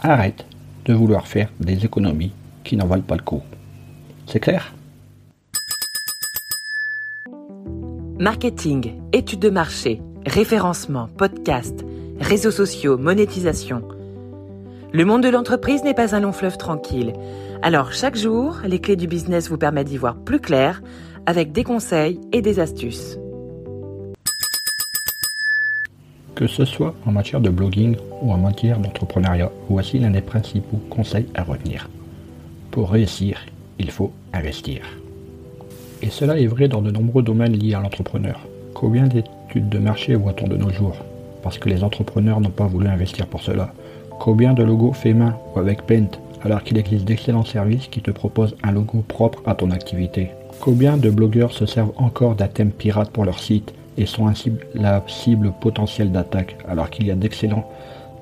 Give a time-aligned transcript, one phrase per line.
[0.00, 0.46] Arrête
[0.84, 3.42] de vouloir faire des économies qui n'en valent pas le coup.
[4.26, 4.72] C'est clair?
[8.20, 11.84] Marketing, études de marché, référencement, podcast,
[12.20, 13.82] réseaux sociaux, monétisation.
[14.92, 17.12] Le monde de l'entreprise n'est pas un long fleuve tranquille.
[17.62, 20.80] Alors chaque jour, les clés du business vous permettent d'y voir plus clair
[21.26, 23.18] avec des conseils et des astuces.
[26.38, 30.78] Que ce soit en matière de blogging ou en matière d'entrepreneuriat, voici l'un des principaux
[30.88, 31.90] conseils à retenir.
[32.70, 33.44] Pour réussir,
[33.80, 34.82] il faut investir.
[36.00, 38.38] Et cela est vrai dans de nombreux domaines liés à l'entrepreneur.
[38.72, 40.94] Combien d'études de marché voit-on de nos jours
[41.42, 43.72] Parce que les entrepreneurs n'ont pas voulu investir pour cela?
[44.20, 48.12] Combien de logos faits main ou avec Paint alors qu'il existe d'excellents services qui te
[48.12, 50.30] proposent un logo propre à ton activité?
[50.60, 54.52] Combien de blogueurs se servent encore d'un thème pirate pour leur site et sont ainsi
[54.74, 57.68] la cible potentielle d'attaque alors qu'il y a d'excellents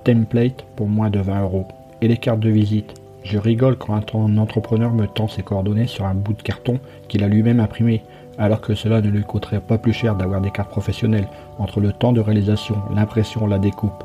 [0.02, 1.66] templates pour moins de 20 euros
[2.02, 2.95] Et les cartes de visite?
[3.23, 7.23] Je rigole quand un entrepreneur me tend ses coordonnées sur un bout de carton qu'il
[7.23, 8.02] a lui-même imprimé
[8.38, 11.93] alors que cela ne lui coûterait pas plus cher d'avoir des cartes professionnelles entre le
[11.93, 14.04] temps de réalisation, l'impression, la découpe.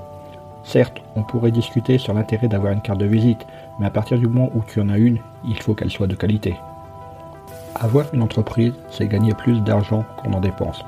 [0.64, 3.45] Certes, on pourrait discuter sur l'intérêt d'avoir une carte de visite,
[3.80, 6.16] mais à partir du moment où tu en as une, il faut qu'elle soit de
[6.16, 6.55] qualité.
[7.75, 10.83] Avoir une entreprise, c'est gagner plus d'argent qu'on en dépense.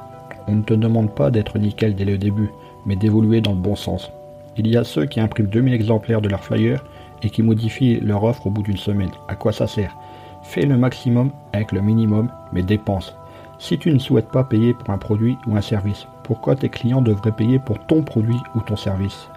[0.48, 2.52] On ne te demande pas d'être nickel dès le début,
[2.86, 4.12] mais d'évoluer dans le bon sens.
[4.58, 6.84] Il y a ceux qui impriment 2000 exemplaires de leur flyer
[7.24, 9.12] et qui modifient leur offre au bout d'une semaine.
[9.28, 9.96] À quoi ça sert?
[10.44, 13.16] Fais le maximum avec le minimum, mais dépense.
[13.60, 17.02] Si tu ne souhaites pas payer pour un produit ou un service, pourquoi tes clients
[17.02, 19.30] devraient payer pour ton produit ou ton service?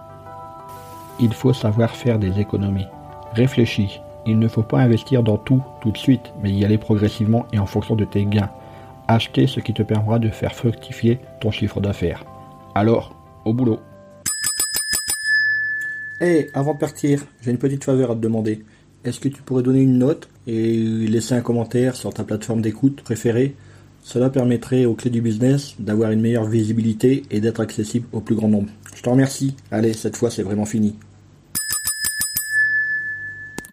[1.20, 2.88] Il faut savoir faire des économies.
[3.32, 4.00] Réfléchis.
[4.26, 7.58] Il ne faut pas investir dans tout tout de suite, mais y aller progressivement et
[7.60, 8.50] en fonction de tes gains.
[9.08, 12.24] Acheter ce qui te permettra de faire fructifier ton chiffre d'affaires.
[12.74, 13.78] Alors, au boulot.
[16.20, 18.64] Hé, avant de partir, j'ai une petite faveur à te demander.
[19.04, 23.02] Est-ce que tu pourrais donner une note et laisser un commentaire sur ta plateforme d'écoute
[23.02, 23.54] préférée?
[24.02, 28.34] Cela permettrait aux clés du business d'avoir une meilleure visibilité et d'être accessible au plus
[28.34, 28.70] grand nombre.
[28.94, 29.54] Je te remercie.
[29.70, 30.96] Allez, cette fois c'est vraiment fini.